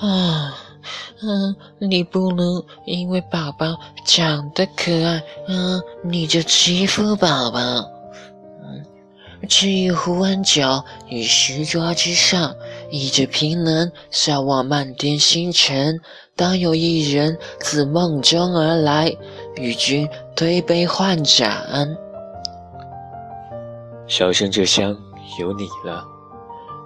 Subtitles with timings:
[0.00, 0.54] 啊，
[1.22, 7.58] 嗯，你不能因为宝宝长得可爱，嗯，你就欺负宝宝。
[8.62, 8.84] 嗯，
[9.48, 12.54] 至于胡安角与石桌之上，
[12.90, 15.98] 倚着平能眺望漫天星辰，
[16.36, 19.16] 当有一人自梦中而来，
[19.56, 21.96] 与君推杯换盏。
[24.06, 24.96] 小生这厢
[25.40, 26.04] 有你了。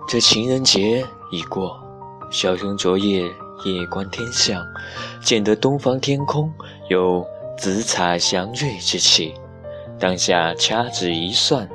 [0.09, 1.90] 这情人节已过。
[2.31, 3.25] 小熊昨夜
[3.65, 4.65] 夜观天象，
[5.21, 6.51] 见得东方天空
[6.89, 7.27] 有
[7.59, 9.35] 紫彩祥瑞之气。
[9.99, 11.69] 当下掐指一算，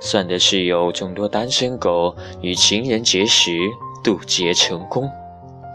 [0.00, 3.52] 算的是有众多单身狗与情人节时
[4.02, 5.08] 渡劫成功，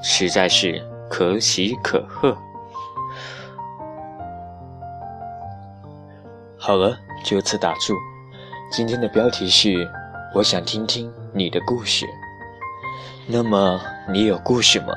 [0.01, 2.35] 实在是可喜可贺。
[6.57, 7.93] 好了，就此打住。
[8.71, 9.87] 今天的标题是：
[10.33, 12.07] 我想听听你的故事。
[13.27, 13.81] 那么
[14.11, 14.93] 你有故事吗？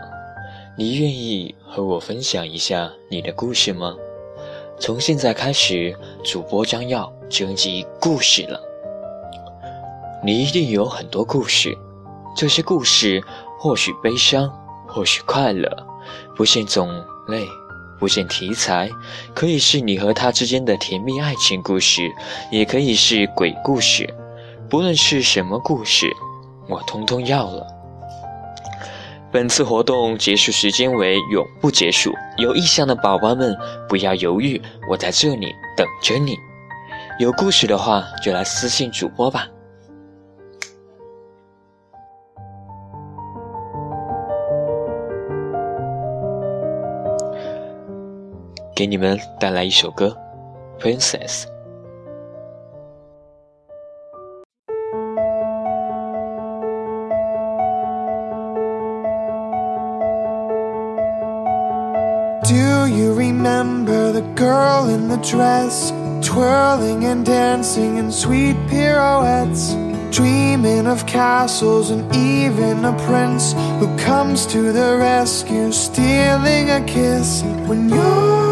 [0.77, 3.95] 你愿意和我分享一下你的故事吗？
[4.79, 8.61] 从现在开始，主播将要征集故事了。
[10.23, 11.77] 你一定有很多故事，
[12.37, 13.21] 这些故事
[13.59, 14.49] 或许悲伤，
[14.87, 15.69] 或许快乐，
[16.37, 16.89] 不限种
[17.29, 17.45] 类，
[17.99, 18.89] 不限题材，
[19.35, 22.09] 可以是你和他之间的甜蜜爱情故事，
[22.53, 24.09] 也可以是鬼故事。
[24.71, 26.07] 不论是什么故事，
[26.69, 27.67] 我通通要了。
[29.31, 33.55] 本次活动结束时间为永不结束，有意向的宝宝们
[33.87, 36.35] 不要犹豫，我在这里等着你。
[37.19, 39.47] 有故事的话就来私信主播吧。
[48.75, 50.17] 给你们带来一首歌，
[50.83, 51.43] 《Princess》。
[64.39, 65.91] Girl in the dress,
[66.25, 69.75] twirling and dancing in sweet pirouettes,
[70.17, 77.43] dreaming of castles and even a prince who comes to the rescue, stealing a kiss.
[77.67, 78.48] When your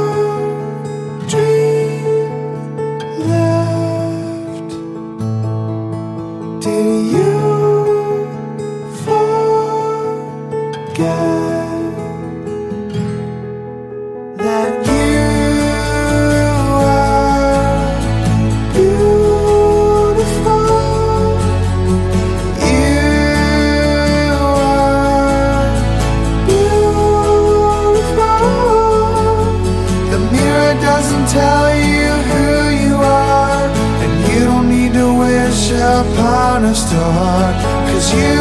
[37.97, 38.41] Cause you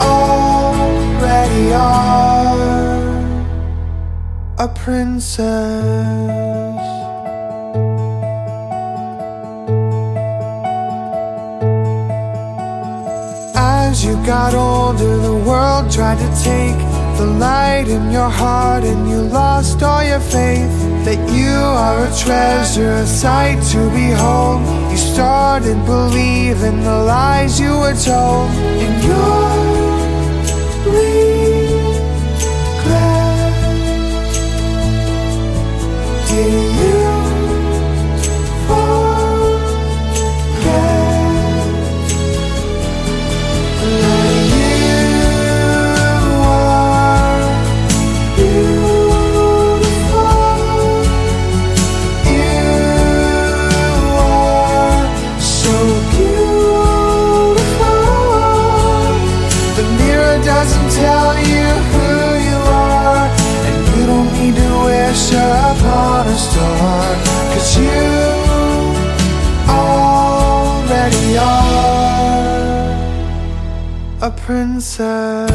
[0.00, 2.56] already are
[4.58, 5.42] a princess.
[13.54, 16.78] As you got older the world tried to take
[17.18, 22.12] the light in your heart and you lost all your faith that you are a
[22.16, 24.60] treasure, a sight to behold.
[24.90, 29.62] You started believing the lies you were told, and you're
[60.62, 62.10] doesn't tell you who
[62.48, 63.26] you are
[63.68, 67.06] And you don't need to wish upon a star
[67.52, 68.04] Cause you
[69.68, 71.72] already are
[74.20, 75.50] A princess.